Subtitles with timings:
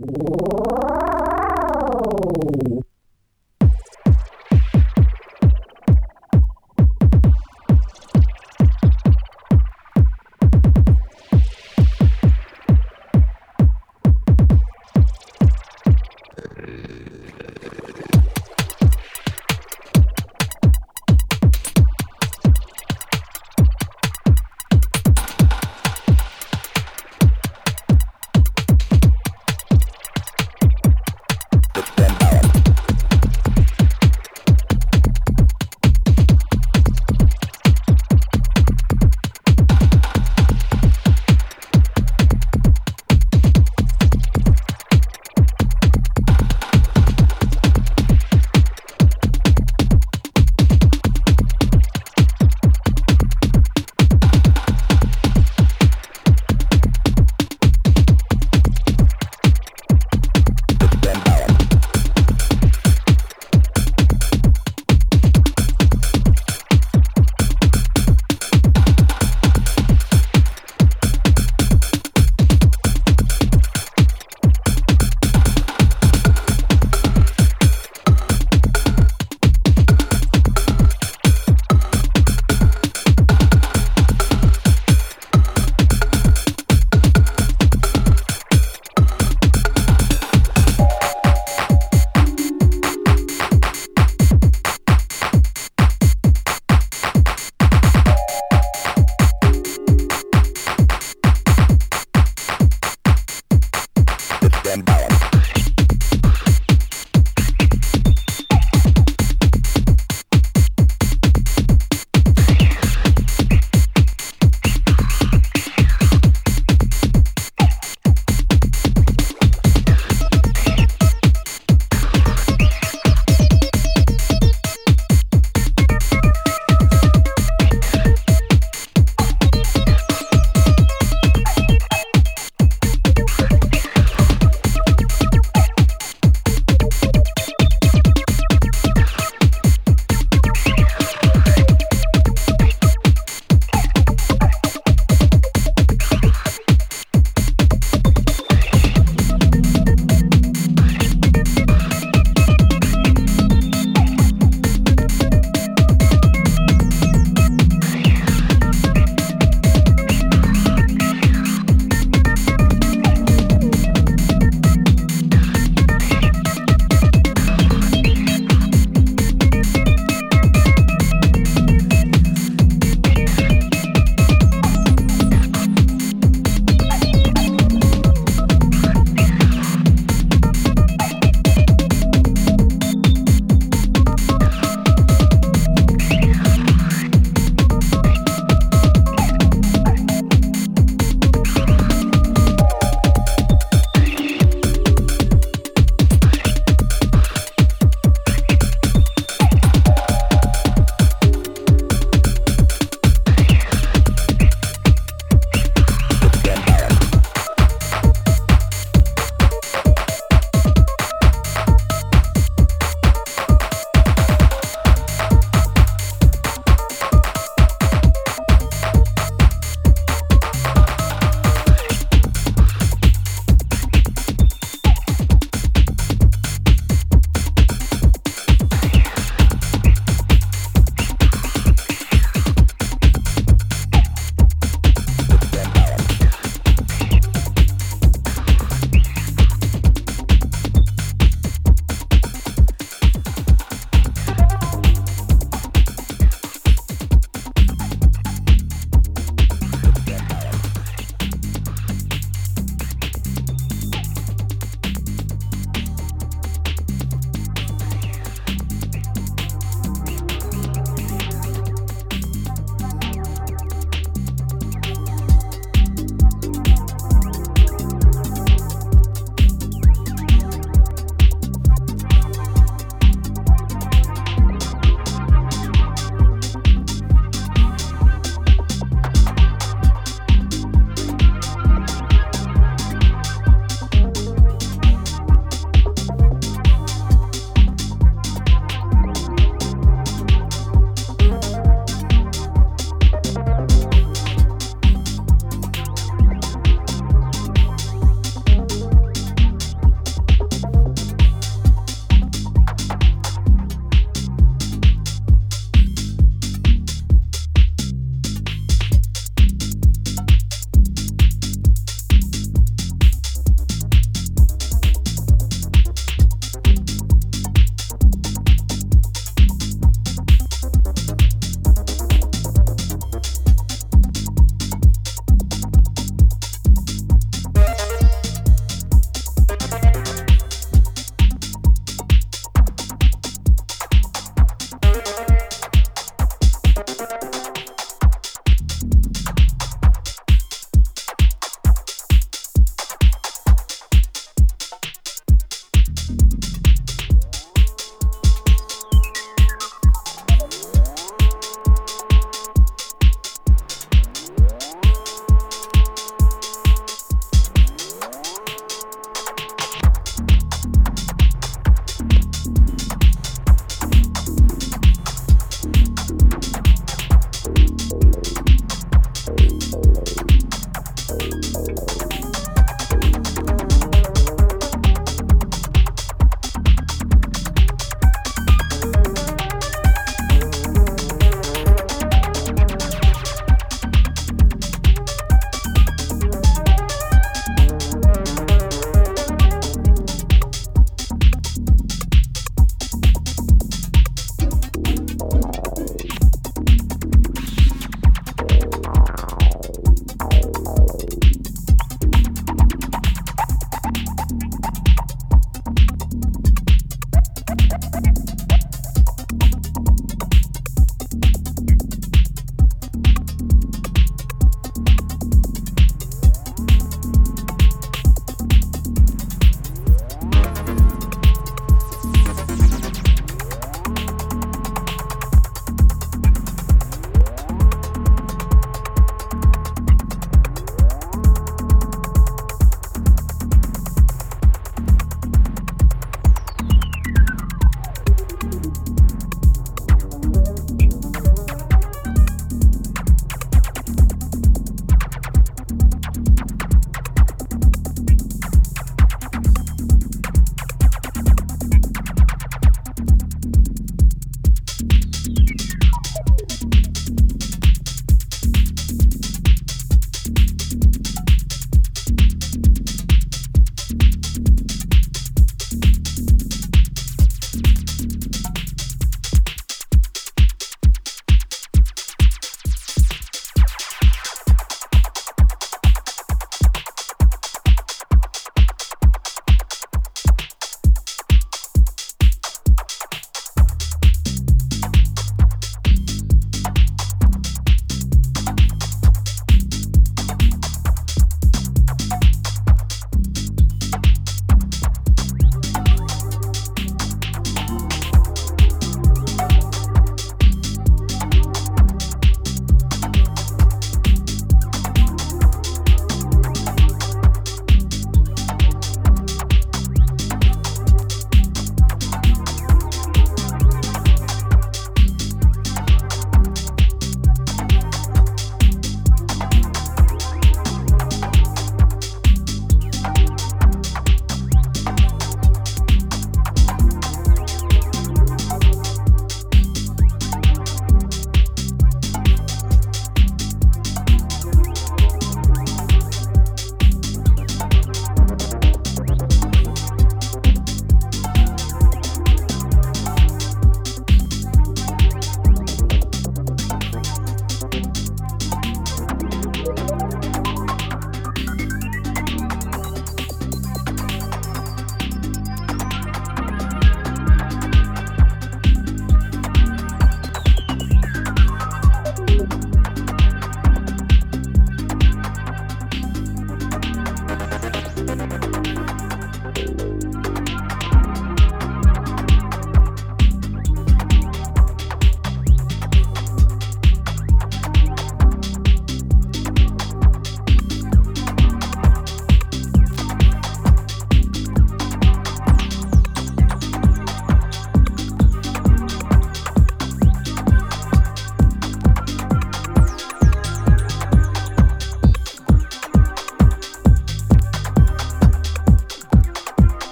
[0.00, 0.39] Whoa.